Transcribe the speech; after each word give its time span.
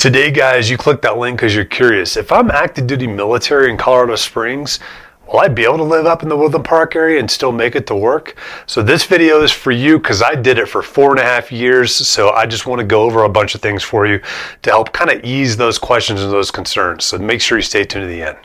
Today, 0.00 0.30
guys, 0.30 0.70
you 0.70 0.78
click 0.78 1.02
that 1.02 1.18
link 1.18 1.36
because 1.36 1.54
you're 1.54 1.66
curious. 1.66 2.16
If 2.16 2.32
I'm 2.32 2.50
active 2.50 2.86
duty 2.86 3.06
military 3.06 3.70
in 3.70 3.76
Colorado 3.76 4.16
Springs, 4.16 4.80
will 5.26 5.40
I 5.40 5.48
be 5.48 5.64
able 5.64 5.76
to 5.76 5.82
live 5.82 6.06
up 6.06 6.22
in 6.22 6.30
the 6.30 6.36
Woodland 6.38 6.64
Park 6.64 6.96
area 6.96 7.20
and 7.20 7.30
still 7.30 7.52
make 7.52 7.76
it 7.76 7.86
to 7.88 7.94
work? 7.94 8.34
So 8.64 8.82
this 8.82 9.04
video 9.04 9.42
is 9.42 9.52
for 9.52 9.72
you 9.72 9.98
because 9.98 10.22
I 10.22 10.36
did 10.36 10.56
it 10.56 10.70
for 10.70 10.80
four 10.80 11.10
and 11.10 11.20
a 11.20 11.22
half 11.22 11.52
years. 11.52 11.94
So 11.94 12.30
I 12.30 12.46
just 12.46 12.64
want 12.64 12.78
to 12.78 12.86
go 12.86 13.02
over 13.02 13.24
a 13.24 13.28
bunch 13.28 13.54
of 13.54 13.60
things 13.60 13.82
for 13.82 14.06
you 14.06 14.22
to 14.62 14.70
help 14.70 14.94
kind 14.94 15.10
of 15.10 15.22
ease 15.22 15.58
those 15.58 15.76
questions 15.76 16.22
and 16.22 16.32
those 16.32 16.50
concerns. 16.50 17.04
So 17.04 17.18
make 17.18 17.42
sure 17.42 17.58
you 17.58 17.62
stay 17.62 17.84
tuned 17.84 18.04
to 18.04 18.08
the 18.08 18.22
end. 18.22 18.38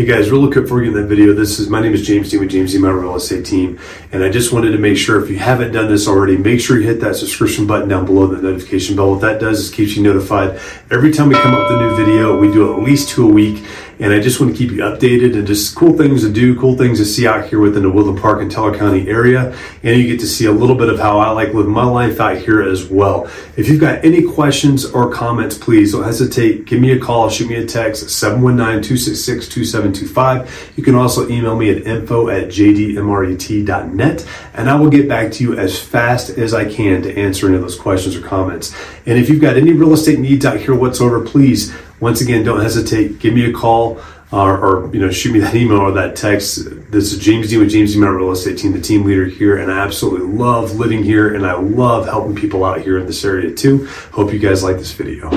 Hey 0.00 0.06
guys, 0.06 0.30
real 0.30 0.50
quick 0.50 0.64
before 0.64 0.78
we 0.78 0.84
get 0.84 0.96
in 0.96 1.02
that 1.02 1.08
video, 1.08 1.34
this 1.34 1.58
is 1.58 1.68
my 1.68 1.78
name 1.78 1.92
is 1.92 2.06
James 2.06 2.30
Dean 2.30 2.40
with 2.40 2.48
James 2.48 2.72
Dean 2.72 2.80
My 2.80 2.88
Real 2.88 3.16
Estate 3.16 3.44
Team, 3.44 3.78
and 4.12 4.24
I 4.24 4.30
just 4.30 4.50
wanted 4.50 4.70
to 4.70 4.78
make 4.78 4.96
sure 4.96 5.22
if 5.22 5.28
you 5.28 5.38
haven't 5.38 5.72
done 5.72 5.90
this 5.90 6.08
already, 6.08 6.38
make 6.38 6.58
sure 6.58 6.80
you 6.80 6.86
hit 6.86 7.02
that 7.02 7.16
subscription 7.16 7.66
button 7.66 7.86
down 7.86 8.06
below 8.06 8.26
the 8.26 8.40
notification 8.40 8.96
bell. 8.96 9.10
What 9.10 9.20
that 9.20 9.40
does 9.40 9.60
is 9.60 9.68
keeps 9.68 9.96
you 9.96 10.02
notified 10.02 10.58
every 10.90 11.12
time 11.12 11.28
we 11.28 11.34
come 11.34 11.52
up 11.52 11.68
with 11.68 11.78
a 11.78 11.82
new 11.82 11.96
video. 11.96 12.38
We 12.38 12.50
do 12.50 12.72
at 12.72 12.82
least 12.82 13.10
two 13.10 13.28
a 13.28 13.30
week, 13.30 13.62
and 14.00 14.14
I 14.14 14.20
just 14.20 14.40
want 14.40 14.52
to 14.52 14.58
keep 14.58 14.70
you 14.70 14.78
updated 14.78 15.36
and 15.36 15.46
just 15.46 15.76
cool 15.76 15.94
things 15.96 16.22
to 16.22 16.32
do, 16.32 16.58
cool 16.58 16.76
things 16.76 16.98
to 16.98 17.04
see 17.04 17.26
out 17.26 17.48
here 17.48 17.60
within 17.60 17.82
the 17.82 17.90
Woodland 17.90 18.18
Park 18.18 18.40
and 18.40 18.50
Teller 18.50 18.74
County 18.76 19.06
area. 19.08 19.54
And 19.82 20.00
you 20.00 20.06
get 20.06 20.20
to 20.20 20.26
see 20.26 20.46
a 20.46 20.52
little 20.52 20.74
bit 20.74 20.88
of 20.88 20.98
how 20.98 21.18
I 21.18 21.28
like 21.30 21.52
living 21.52 21.70
my 21.70 21.84
life 21.84 22.18
out 22.18 22.38
here 22.38 22.62
as 22.62 22.86
well. 22.86 23.30
If 23.58 23.68
you've 23.68 23.80
got 23.80 24.02
any 24.02 24.22
questions 24.22 24.86
or 24.86 25.12
comments, 25.12 25.58
please 25.58 25.92
don't 25.92 26.04
hesitate. 26.04 26.64
Give 26.64 26.80
me 26.80 26.92
a 26.92 26.98
call, 26.98 27.28
shoot 27.28 27.48
me 27.48 27.56
a 27.56 27.66
text, 27.66 28.04
719-266-2725. 28.04 30.78
You 30.78 30.82
can 30.82 30.94
also 30.94 31.28
email 31.28 31.56
me 31.56 31.68
at 31.70 31.86
info 31.86 32.30
at 32.30 32.48
jdmret.net 32.48 34.26
and 34.54 34.70
I 34.70 34.76
will 34.76 34.88
get 34.88 35.06
back 35.08 35.30
to 35.32 35.44
you 35.44 35.58
as 35.58 35.78
fast 35.78 36.30
as 36.30 36.54
I 36.54 36.64
can 36.64 37.02
to 37.02 37.14
answer 37.18 37.48
any 37.48 37.56
of 37.56 37.62
those 37.62 37.78
questions 37.78 38.16
or 38.16 38.22
comments. 38.22 38.74
And 39.04 39.18
if 39.18 39.28
you've 39.28 39.42
got 39.42 39.58
any 39.58 39.72
real 39.72 39.92
estate 39.92 40.18
needs 40.18 40.46
out 40.46 40.58
here 40.58 40.74
whatsoever, 40.74 41.20
please 41.20 41.70
once 42.00 42.20
again, 42.20 42.44
don't 42.44 42.60
hesitate. 42.60 43.18
Give 43.18 43.34
me 43.34 43.44
a 43.44 43.52
call 43.52 44.00
or, 44.32 44.58
or, 44.58 44.94
you 44.94 45.00
know 45.00 45.10
shoot 45.10 45.32
me 45.32 45.40
that 45.40 45.54
email 45.54 45.78
or 45.78 45.92
that 45.92 46.16
text. 46.16 46.68
This 46.90 47.12
is 47.12 47.18
James 47.18 47.50
Dean 47.50 47.58
with 47.58 47.70
James 47.70 47.94
Dean 47.94 48.02
Real 48.02 48.30
Estate 48.30 48.58
Team, 48.58 48.72
the 48.72 48.80
team 48.80 49.04
leader 49.04 49.24
here, 49.26 49.58
and 49.58 49.70
I 49.70 49.80
absolutely 49.80 50.26
love 50.28 50.76
living 50.76 51.02
here 51.02 51.34
and 51.34 51.46
I 51.46 51.54
love 51.54 52.06
helping 52.06 52.34
people 52.34 52.64
out 52.64 52.80
here 52.80 52.98
in 52.98 53.06
this 53.06 53.24
area 53.24 53.54
too. 53.54 53.86
Hope 54.12 54.32
you 54.32 54.38
guys 54.38 54.62
like 54.62 54.76
this 54.76 54.92
video. 54.92 55.30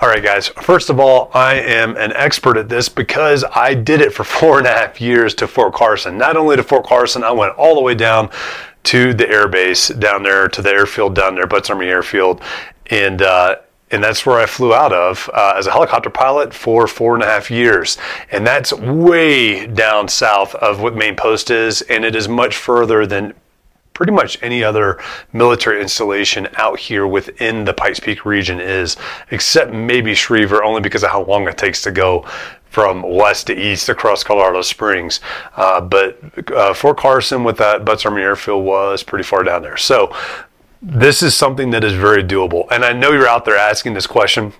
All 0.00 0.08
right, 0.08 0.22
guys. 0.22 0.48
First 0.48 0.90
of 0.90 0.98
all, 0.98 1.30
I 1.32 1.54
am 1.54 1.96
an 1.96 2.12
expert 2.14 2.56
at 2.56 2.68
this 2.68 2.88
because 2.88 3.44
I 3.54 3.74
did 3.74 4.00
it 4.00 4.12
for 4.12 4.24
four 4.40 4.58
and 4.58 4.66
a 4.66 4.70
half 4.70 5.00
years 5.00 5.34
to 5.36 5.46
Fort 5.46 5.74
Carson. 5.74 6.18
Not 6.18 6.36
only 6.36 6.56
to 6.56 6.64
Fort 6.64 6.84
Carson, 6.84 7.22
I 7.22 7.30
went 7.30 7.54
all 7.54 7.76
the 7.76 7.80
way 7.80 7.94
down 7.94 8.28
to 8.84 9.14
the 9.14 9.28
air 9.30 9.46
base 9.46 9.88
down 9.88 10.24
there, 10.24 10.48
to 10.48 10.60
the 10.60 10.70
airfield 10.70 11.14
down 11.14 11.36
there, 11.36 11.46
Butts 11.46 11.70
Army 11.70 11.86
Airfield, 11.86 12.42
and 12.86 13.22
uh, 13.22 13.56
and 13.92 14.02
that's 14.02 14.26
where 14.26 14.38
I 14.38 14.46
flew 14.46 14.74
out 14.74 14.92
of 14.92 15.30
uh, 15.32 15.54
as 15.56 15.66
a 15.66 15.70
helicopter 15.70 16.10
pilot 16.10 16.52
for 16.52 16.86
four 16.86 17.14
and 17.14 17.22
a 17.22 17.26
half 17.26 17.50
years. 17.50 17.98
And 18.30 18.46
that's 18.46 18.72
way 18.72 19.66
down 19.66 20.08
south 20.08 20.54
of 20.56 20.80
what 20.80 20.96
Main 20.96 21.14
Post 21.14 21.50
is, 21.50 21.82
and 21.82 22.04
it 22.04 22.16
is 22.16 22.26
much 22.26 22.56
further 22.56 23.06
than 23.06 23.34
pretty 23.92 24.12
much 24.12 24.42
any 24.42 24.64
other 24.64 24.98
military 25.32 25.80
installation 25.80 26.48
out 26.54 26.78
here 26.78 27.06
within 27.06 27.64
the 27.64 27.74
Pikes 27.74 28.00
Peak 28.00 28.24
region 28.24 28.58
is, 28.58 28.96
except 29.30 29.72
maybe 29.72 30.12
Schriever, 30.12 30.64
only 30.64 30.80
because 30.80 31.04
of 31.04 31.10
how 31.10 31.22
long 31.24 31.46
it 31.46 31.58
takes 31.58 31.82
to 31.82 31.92
go 31.92 32.26
from 32.70 33.02
west 33.02 33.48
to 33.48 33.54
east 33.54 33.90
across 33.90 34.24
Colorado 34.24 34.62
Springs. 34.62 35.20
Uh, 35.56 35.78
but 35.78 36.18
uh, 36.52 36.72
Fort 36.72 36.96
Carson 36.96 37.44
with 37.44 37.58
that 37.58 37.84
Butts 37.84 38.06
Army 38.06 38.22
Airfield 38.22 38.64
was 38.64 39.02
pretty 39.02 39.24
far 39.24 39.42
down 39.42 39.60
there. 39.60 39.76
So 39.76 40.10
this 40.82 41.22
is 41.22 41.34
something 41.34 41.70
that 41.70 41.84
is 41.84 41.92
very 41.92 42.24
doable. 42.24 42.66
And 42.72 42.84
I 42.84 42.92
know 42.92 43.12
you're 43.12 43.28
out 43.28 43.44
there 43.44 43.56
asking 43.56 43.94
this 43.94 44.06
question 44.06 44.52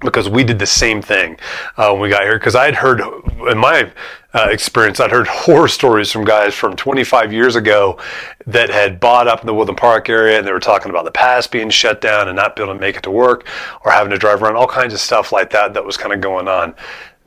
because 0.00 0.28
we 0.28 0.44
did 0.44 0.58
the 0.58 0.66
same 0.66 1.00
thing 1.00 1.38
uh, 1.76 1.90
when 1.90 2.00
we 2.00 2.08
got 2.08 2.22
here. 2.22 2.38
Because 2.38 2.56
I 2.56 2.64
had 2.64 2.74
heard, 2.74 3.00
in 3.48 3.56
my 3.56 3.90
uh, 4.34 4.48
experience, 4.50 4.98
I'd 4.98 5.12
heard 5.12 5.28
horror 5.28 5.68
stories 5.68 6.10
from 6.10 6.24
guys 6.24 6.52
from 6.52 6.74
25 6.74 7.32
years 7.32 7.54
ago 7.54 7.98
that 8.46 8.70
had 8.70 8.98
bought 8.98 9.28
up 9.28 9.40
in 9.40 9.46
the 9.46 9.54
Woodland 9.54 9.78
Park 9.78 10.10
area 10.10 10.36
and 10.36 10.46
they 10.46 10.52
were 10.52 10.60
talking 10.60 10.90
about 10.90 11.04
the 11.04 11.12
pass 11.12 11.46
being 11.46 11.70
shut 11.70 12.00
down 12.00 12.28
and 12.28 12.36
not 12.36 12.56
being 12.56 12.68
able 12.68 12.74
to 12.74 12.80
make 12.80 12.96
it 12.96 13.04
to 13.04 13.10
work 13.10 13.46
or 13.84 13.92
having 13.92 14.10
to 14.10 14.18
drive 14.18 14.42
around, 14.42 14.56
all 14.56 14.66
kinds 14.66 14.92
of 14.92 15.00
stuff 15.00 15.32
like 15.32 15.50
that 15.50 15.72
that 15.74 15.84
was 15.84 15.96
kind 15.96 16.12
of 16.12 16.20
going 16.20 16.48
on 16.48 16.74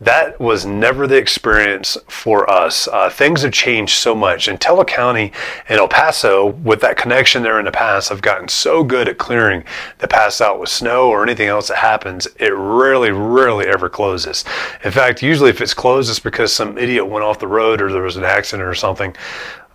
that 0.02 0.40
was 0.40 0.66
never 0.66 1.08
the 1.08 1.18
experience 1.18 1.98
for 2.08 2.50
us. 2.50 2.88
Uh, 2.88 3.10
things 3.10 3.42
have 3.42 3.52
changed 3.52 3.98
so 3.98 4.16
much. 4.16 4.48
And 4.48 4.60
Teller 4.60 4.86
County 4.86 5.34
and 5.68 5.78
El 5.78 5.90
Paso, 5.90 6.48
with 6.48 6.80
that 6.82 6.96
connection 6.96 7.44
there 7.44 7.60
in 7.60 7.66
the 7.66 7.72
past, 7.72 8.10
have 8.10 8.22
gotten 8.22 8.48
so 8.48 8.84
good 8.84 9.10
at 9.10 9.18
clearing 9.18 9.64
the 9.98 10.08
pass 10.08 10.40
out 10.40 10.60
with 10.60 10.70
snow 10.70 11.10
or 11.10 11.22
anything 11.22 11.50
else 11.50 11.68
that 11.68 11.78
happens. 11.78 12.28
It 12.40 12.54
rarely, 12.54 13.12
rarely 13.12 13.68
ever 13.68 13.90
closes. 13.90 14.46
In 14.86 14.92
fact, 14.92 15.22
usually 15.22 15.50
if 15.50 15.60
it's 15.60 15.74
closed, 15.74 16.10
it's 16.10 16.20
because 16.20 16.54
some 16.54 16.78
idiot 16.78 17.06
went 17.06 17.26
off 17.26 17.40
the 17.40 17.48
road 17.48 17.82
or 17.82 17.92
there 17.92 18.02
was 18.02 18.18
an 18.18 18.24
accident 18.24 18.68
or 18.68 18.76
something 18.76 19.16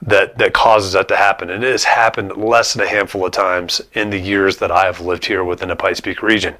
that 0.02 0.36
that 0.36 0.52
causes 0.52 0.92
that 0.92 1.08
to 1.08 1.16
happen. 1.16 1.50
And 1.50 1.64
it 1.64 1.70
has 1.70 1.84
happened 1.84 2.36
less 2.36 2.74
than 2.74 2.84
a 2.84 2.88
handful 2.88 3.24
of 3.24 3.32
times 3.32 3.80
in 3.94 4.10
the 4.10 4.18
years 4.18 4.56
that 4.58 4.70
I 4.70 4.84
have 4.84 5.00
lived 5.00 5.24
here 5.24 5.44
within 5.44 5.68
the 5.68 5.76
Pikes 5.76 6.00
Peak 6.00 6.22
region. 6.22 6.54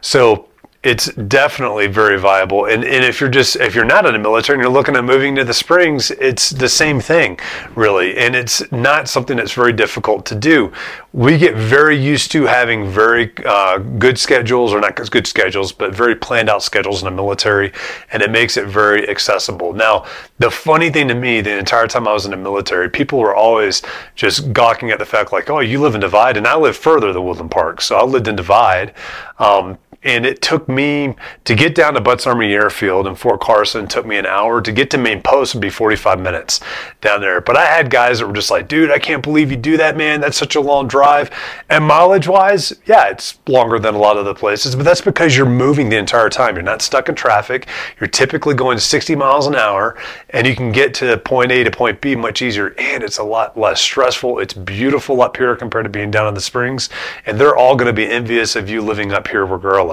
So 0.00 0.47
it's 0.84 1.12
definitely 1.14 1.88
very 1.88 2.20
viable. 2.20 2.66
And, 2.66 2.84
and 2.84 3.04
if 3.04 3.20
you're 3.20 3.28
just 3.28 3.56
if 3.56 3.74
you're 3.74 3.84
not 3.84 4.06
in 4.06 4.12
the 4.12 4.18
military 4.20 4.56
and 4.56 4.62
you're 4.62 4.72
looking 4.72 4.94
at 4.94 5.04
moving 5.04 5.34
to 5.34 5.44
the 5.44 5.52
Springs, 5.52 6.12
it's 6.12 6.50
the 6.50 6.68
same 6.68 7.00
thing, 7.00 7.40
really. 7.74 8.16
And 8.16 8.36
it's 8.36 8.70
not 8.70 9.08
something 9.08 9.36
that's 9.36 9.52
very 9.52 9.72
difficult 9.72 10.24
to 10.26 10.36
do. 10.36 10.72
We 11.12 11.36
get 11.36 11.56
very 11.56 11.96
used 11.96 12.30
to 12.32 12.44
having 12.44 12.88
very 12.88 13.32
uh, 13.44 13.78
good 13.78 14.18
schedules, 14.18 14.72
or 14.72 14.80
not 14.80 14.94
good 15.10 15.26
schedules, 15.26 15.72
but 15.72 15.92
very 15.92 16.14
planned 16.14 16.48
out 16.48 16.62
schedules 16.62 17.02
in 17.02 17.06
the 17.06 17.14
military, 17.14 17.72
and 18.12 18.22
it 18.22 18.30
makes 18.30 18.56
it 18.56 18.66
very 18.66 19.08
accessible. 19.08 19.72
Now, 19.72 20.06
the 20.38 20.50
funny 20.50 20.90
thing 20.90 21.08
to 21.08 21.14
me, 21.14 21.40
the 21.40 21.58
entire 21.58 21.88
time 21.88 22.06
I 22.06 22.12
was 22.12 22.24
in 22.24 22.30
the 22.30 22.36
military, 22.36 22.88
people 22.88 23.18
were 23.18 23.34
always 23.34 23.82
just 24.14 24.52
gawking 24.52 24.92
at 24.92 25.00
the 25.00 25.06
fact, 25.06 25.32
like, 25.32 25.50
"Oh, 25.50 25.58
you 25.58 25.80
live 25.80 25.96
in 25.96 26.02
Divide, 26.02 26.36
and 26.36 26.46
I 26.46 26.56
live 26.56 26.76
further 26.76 27.12
than 27.12 27.24
Woodland 27.24 27.50
Park, 27.50 27.80
so 27.80 27.96
I 27.96 28.04
lived 28.04 28.28
in 28.28 28.36
Divide." 28.36 28.94
Um, 29.40 29.76
and 30.04 30.24
it 30.24 30.40
took 30.40 30.68
me 30.68 31.16
to 31.44 31.54
get 31.56 31.74
down 31.74 31.94
to 31.94 32.00
Butts 32.00 32.26
Army 32.26 32.52
Airfield 32.52 33.06
in 33.06 33.16
Fort 33.16 33.40
Carson. 33.40 33.88
Took 33.88 34.06
me 34.06 34.16
an 34.16 34.26
hour 34.26 34.60
to 34.60 34.70
get 34.70 34.90
to 34.90 34.98
Main 34.98 35.22
Post 35.22 35.54
would 35.54 35.60
be 35.60 35.70
45 35.70 36.20
minutes 36.20 36.60
down 37.00 37.20
there. 37.20 37.40
But 37.40 37.56
I 37.56 37.64
had 37.64 37.90
guys 37.90 38.20
that 38.20 38.26
were 38.28 38.32
just 38.32 38.50
like, 38.50 38.68
"Dude, 38.68 38.92
I 38.92 38.98
can't 38.98 39.22
believe 39.22 39.50
you 39.50 39.56
do 39.56 39.76
that, 39.76 39.96
man. 39.96 40.20
That's 40.20 40.36
such 40.36 40.54
a 40.54 40.60
long 40.60 40.86
drive." 40.86 41.30
And 41.68 41.84
mileage-wise, 41.84 42.74
yeah, 42.86 43.08
it's 43.08 43.38
longer 43.48 43.80
than 43.80 43.94
a 43.96 43.98
lot 43.98 44.16
of 44.16 44.24
the 44.24 44.34
places, 44.34 44.76
but 44.76 44.84
that's 44.84 45.00
because 45.00 45.36
you're 45.36 45.46
moving 45.46 45.88
the 45.88 45.96
entire 45.96 46.28
time. 46.28 46.54
You're 46.54 46.62
not 46.62 46.82
stuck 46.82 47.08
in 47.08 47.16
traffic. 47.16 47.66
You're 47.98 48.08
typically 48.08 48.54
going 48.54 48.78
60 48.78 49.16
miles 49.16 49.48
an 49.48 49.56
hour, 49.56 49.96
and 50.30 50.46
you 50.46 50.54
can 50.54 50.70
get 50.70 50.94
to 50.94 51.16
point 51.18 51.50
A 51.50 51.64
to 51.64 51.70
point 51.72 52.00
B 52.00 52.14
much 52.14 52.40
easier, 52.40 52.74
and 52.78 53.02
it's 53.02 53.18
a 53.18 53.24
lot 53.24 53.58
less 53.58 53.80
stressful. 53.80 54.38
It's 54.38 54.54
beautiful 54.54 55.22
up 55.22 55.36
here 55.36 55.56
compared 55.56 55.86
to 55.86 55.90
being 55.90 56.12
down 56.12 56.28
in 56.28 56.34
the 56.34 56.40
Springs, 56.40 56.88
and 57.26 57.38
they're 57.38 57.56
all 57.56 57.74
going 57.74 57.86
to 57.86 57.92
be 57.92 58.08
envious 58.08 58.54
of 58.54 58.70
you 58.70 58.80
living 58.80 59.12
up 59.12 59.26
here 59.26 59.44
regardless 59.44 59.87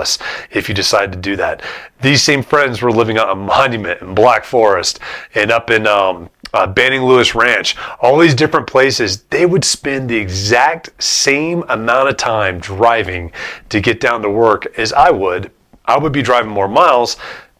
if 0.51 0.69
you 0.69 0.75
decide 0.75 1.11
to 1.11 1.17
do 1.17 1.35
that. 1.35 1.61
These 2.01 2.21
same 2.21 2.43
friends 2.43 2.81
were 2.81 2.91
living 2.91 3.17
on 3.17 3.29
a 3.29 3.35
monument 3.35 4.01
in 4.01 4.13
Black 4.13 4.43
Forest 4.43 4.99
and 5.33 5.51
up 5.51 5.69
in 5.69 5.87
um, 5.87 6.29
uh, 6.53 6.65
Banning 6.65 7.03
Lewis 7.03 7.35
Ranch, 7.35 7.75
all 7.99 8.17
these 8.17 8.33
different 8.33 8.67
places, 8.67 9.23
they 9.23 9.45
would 9.45 9.65
spend 9.65 10.09
the 10.09 10.15
exact 10.15 10.89
same 11.03 11.63
amount 11.67 12.09
of 12.09 12.17
time 12.17 12.59
driving 12.59 13.31
to 13.69 13.81
get 13.81 13.99
down 13.99 14.21
to 14.21 14.29
work 14.29 14.67
as 14.77 14.93
I 14.93 15.09
would. 15.11 15.51
I 15.85 15.97
would 15.97 16.13
be 16.13 16.21
driving 16.21 16.51
more 16.51 16.67
miles, 16.67 17.17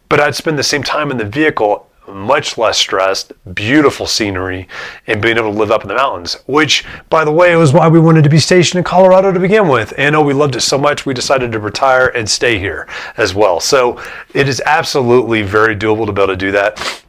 but 0.07 0.19
I'd 0.19 0.35
spend 0.35 0.57
the 0.57 0.63
same 0.63 0.81
time 0.81 1.11
in 1.11 1.17
the 1.17 1.25
vehicle 1.25 1.89
much 2.07 2.57
less 2.57 2.77
stressed, 2.77 3.33
beautiful 3.53 4.05
scenery, 4.05 4.67
and 5.07 5.21
being 5.21 5.37
able 5.37 5.51
to 5.51 5.57
live 5.57 5.71
up 5.71 5.81
in 5.81 5.87
the 5.87 5.95
mountains, 5.95 6.37
which, 6.47 6.85
by 7.09 7.23
the 7.25 7.31
way, 7.31 7.55
was 7.55 7.73
why 7.73 7.87
we 7.87 7.99
wanted 7.99 8.23
to 8.23 8.29
be 8.29 8.39
stationed 8.39 8.79
in 8.79 8.83
Colorado 8.83 9.31
to 9.31 9.39
begin 9.39 9.67
with. 9.67 9.93
And 9.97 10.15
oh, 10.15 10.21
we 10.21 10.33
loved 10.33 10.55
it 10.55 10.61
so 10.61 10.77
much, 10.77 11.05
we 11.05 11.13
decided 11.13 11.51
to 11.51 11.59
retire 11.59 12.07
and 12.07 12.29
stay 12.29 12.59
here 12.59 12.87
as 13.17 13.33
well. 13.33 13.59
So 13.59 14.01
it 14.33 14.47
is 14.47 14.61
absolutely 14.65 15.41
very 15.41 15.75
doable 15.75 16.05
to 16.05 16.13
be 16.13 16.21
able 16.21 16.33
to 16.33 16.37
do 16.37 16.51
that. 16.51 17.04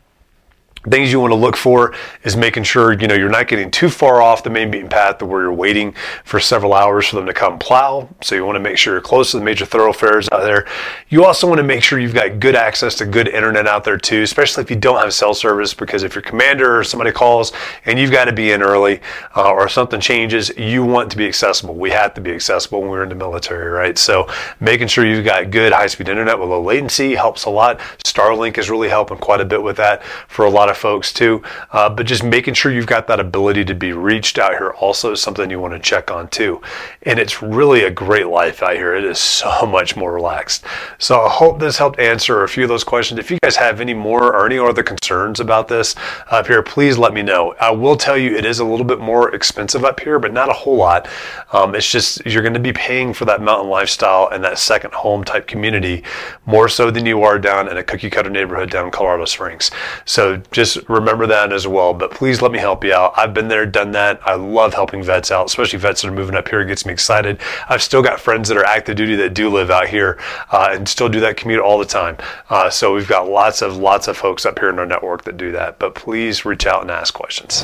Things 0.89 1.13
you 1.13 1.21
want 1.21 1.33
to 1.33 1.37
look 1.37 1.57
for 1.57 1.95
is 2.25 2.37
making 2.37 2.63
sure 2.63 2.93
you 2.93 3.09
know 3.09 3.15
you're 3.15 3.31
not 3.31 3.49
getting 3.49 3.71
too 3.71 3.89
far 3.89 4.23
off 4.23 4.43
the 4.43 4.51
main 4.51 4.71
beaten 4.71 4.89
path 4.89 5.19
to 5.19 5.27
where 5.27 5.43
you're 5.43 5.53
waiting 5.53 5.95
for 6.25 6.41
several 6.41 6.75
hours 6.75 7.09
for 7.09 7.17
them 7.17 7.27
to 7.27 7.35
come 7.35 7.59
plow. 7.59 8.09
So 8.23 8.35
you 8.35 8.45
want 8.45 8.57
to 8.57 8.61
make 8.61 8.79
sure 8.79 8.95
you're 8.95 9.01
close 9.01 9.31
to 9.33 9.39
the 9.39 9.45
major 9.45 9.67
thoroughfares 9.67 10.29
out 10.31 10.43
there. 10.43 10.67
You 11.09 11.25
also 11.25 11.47
want 11.47 11.59
to 11.59 11.65
make 11.65 11.83
sure 11.83 11.99
you've 11.99 12.15
got 12.15 12.41
good 12.41 12.55
access 12.55 12.95
to 12.97 13.07
good 13.07 13.29
internet 13.29 13.67
out 13.67 13.85
there 13.85 13.99
too 13.99 14.23
especially 14.23 14.63
if 14.63 14.71
you 14.71 14.77
don't 14.77 14.99
have 14.99 15.13
cell 15.13 15.35
service 15.35 15.73
because 15.75 16.03
if 16.03 16.15
your 16.15 16.23
commander 16.23 16.79
or 16.79 16.85
somebody 16.85 17.13
calls 17.13 17.53
and 17.85 17.99
you've 17.99 18.11
got 18.11 18.27
to 18.27 18.33
be 18.33 18.51
in 18.53 18.63
early 18.63 19.01
uh, 19.37 19.51
or 19.51 19.69
something 19.69 20.01
changes 20.01 20.51
you 20.57 20.85
want 20.85 21.11
to 21.11 21.17
be 21.17 21.27
accessible. 21.27 21.75
We 21.75 21.91
have 21.91 22.15
to 22.15 22.21
be 22.21 22.33
accessible 22.33 22.81
when 22.81 22.91
we're 22.91 23.03
in 23.03 23.09
the 23.09 23.15
military 23.15 23.71
right? 23.71 23.97
So 23.97 24.29
making 24.61 24.89
sure 24.89 25.07
you've 25.07 25.25
got 25.25 25.51
good 25.51 25.73
high-speed 25.73 26.09
internet 26.09 26.39
with 26.39 26.49
low 26.49 26.63
latency 26.63 27.15
helps 27.15 27.45
a 27.45 27.51
lot. 27.51 27.79
Starlink 28.05 28.59
is 28.59 28.71
really 28.71 28.89
helping 28.89 29.19
quite 29.19 29.41
a 29.41 29.45
bit 29.45 29.63
with 29.63 29.77
that 29.77 30.03
for 30.29 30.45
a 30.45 30.51
lot 30.51 30.69
of 30.69 30.76
folks 30.77 31.13
too. 31.13 31.43
Uh, 31.73 31.89
but 31.89 32.07
just 32.07 32.23
making 32.23 32.55
sure 32.55 32.73
you've 32.73 32.87
got 32.87 33.07
that 33.09 33.21
ability 33.21 33.65
to 33.65 33.75
be 33.75 33.93
reached 33.93 34.39
out 34.39 34.53
here 34.53 34.71
also 34.71 35.13
is 35.13 35.21
something 35.21 35.51
you 35.51 35.61
want 35.61 35.75
to 35.75 35.81
check 35.81 36.11
on 36.11 36.29
too. 36.29 36.61
And 37.03 37.19
it's 37.19 37.43
really 37.43 37.85
a 37.85 37.91
great 37.91 38.27
life 38.27 38.63
out 38.63 38.77
here. 38.77 38.95
It 38.95 39.05
is 39.05 39.19
so 39.19 39.67
much 39.71 39.97
more 39.97 40.13
relaxed. 40.13 40.65
So 40.99 41.21
I 41.21 41.29
hope 41.29 41.59
this 41.59 41.79
helped 41.79 41.99
answer 41.99 42.43
a 42.43 42.49
few 42.49 42.65
of 42.65 42.69
those 42.69 42.85
questions. 42.85 43.19
If 43.19 43.31
you 43.31 43.39
guys 43.43 43.57
have 43.57 43.81
any 43.81 43.95
more 43.95 44.35
or 44.35 44.47
any 44.47 44.59
other 44.59 44.83
concerns 44.83 45.41
about 45.41 45.69
this 45.69 45.95
up 46.31 46.47
here, 46.47 46.63
please 46.63 46.99
let 46.99 47.13
me 47.13 47.23
know. 47.23 47.55
I 47.61 47.71
will 47.71 47.97
tell 47.97 48.17
you 48.17 48.37
it 48.37 48.45
is 48.45 48.59
a 48.59 48.65
little 48.65 48.87
bit 48.87 49.01
more 49.01 49.35
expensive 49.35 49.85
up 49.85 50.01
here, 50.01 50.19
but 50.19 50.33
not 50.33 50.49
a 50.49 50.53
whole 50.53 50.77
lot. 50.77 51.09
Um, 51.53 51.75
it's 51.75 51.91
just 51.91 52.25
you're 52.27 52.43
going 52.43 52.55
to 52.55 52.61
be 52.61 52.73
paying 52.73 53.13
for 53.13 53.25
that 53.27 53.41
mountain 53.41 53.71
lifestyle 53.71 54.29
and 54.29 54.43
that 54.45 54.59
second 54.59 54.93
home 54.95 55.25
type 55.25 55.47
community 55.47 56.03
more 56.45 56.69
so 56.69 56.91
than 56.91 57.07
you 57.07 57.23
are 57.23 57.39
down 57.39 57.69
in 57.69 57.77
a 57.77 57.83
cookie 57.83 58.11
cutter 58.11 58.31
neighborhood 58.31 58.71
down 58.71 58.87
in 58.87 58.91
Colorado 58.91 59.25
Springs. 59.25 59.71
So 60.05 60.43
just 60.57 60.79
remember 60.89 61.27
that 61.27 61.53
as 61.53 61.69
well. 61.69 61.93
But 61.93 62.11
please 62.11 62.41
let 62.41 62.51
me 62.51 62.59
help 62.59 62.83
you 62.83 62.95
out. 62.95 63.13
I've 63.15 63.35
been 63.35 63.49
there, 63.49 63.67
done 63.67 63.91
that. 63.93 64.19
I 64.25 64.37
love 64.37 64.73
helping 64.73 65.03
vets 65.03 65.31
out, 65.31 65.47
especially 65.47 65.79
vets 65.79 66.01
that 66.01 66.09
are 66.09 66.13
moving 66.13 66.35
up 66.35 66.49
here. 66.49 66.63
It 66.63 66.67
gets 66.67 66.87
me 66.87 66.95
excited. 66.95 67.39
I've 67.69 67.83
still 67.83 68.03
got 68.03 68.19
friends 68.19 68.49
that 68.49 68.57
are 68.57 68.65
active 68.65 68.97
duty 68.97 69.17
that 69.17 69.35
do 69.35 69.51
live 69.51 69.71
out 69.71 69.87
here 69.87 70.19
uh, 70.51 70.69
and 70.71 70.89
still 70.89 71.11
do 71.11 71.21
that 71.21 71.37
commute 71.37 71.61
all 71.61 71.79
the 71.79 71.85
time. 71.85 72.17
Uh, 72.49 72.71
so 72.71 72.95
we've 72.95 73.07
got 73.07 73.29
lots 73.29 73.61
of 73.61 73.77
lots 73.77 74.09
of 74.09 74.17
folks 74.17 74.47
up 74.47 74.59
here 74.59 74.71
in 74.71 74.79
our 74.79 74.87
network 74.87 75.25
that 75.25 75.37
do 75.37 75.53
that. 75.53 75.79
But 75.79 75.95
please 75.95 76.47
reach 76.47 76.67
out 76.67 76.81
and 76.81 76.91
ask 76.91 77.13
questions. 77.13 77.63